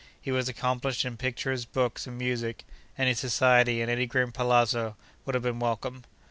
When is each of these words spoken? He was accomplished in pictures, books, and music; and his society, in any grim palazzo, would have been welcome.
He 0.19 0.31
was 0.31 0.49
accomplished 0.49 1.05
in 1.05 1.15
pictures, 1.15 1.63
books, 1.63 2.07
and 2.07 2.17
music; 2.17 2.65
and 2.97 3.07
his 3.07 3.19
society, 3.19 3.81
in 3.81 3.87
any 3.87 4.07
grim 4.07 4.31
palazzo, 4.31 4.97
would 5.25 5.35
have 5.35 5.43
been 5.43 5.59
welcome. 5.59 6.05